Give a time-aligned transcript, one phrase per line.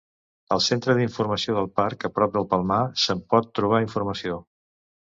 [0.53, 4.45] Al centre d'informació del parc a prop del Palmar, se'n pot trobar informació.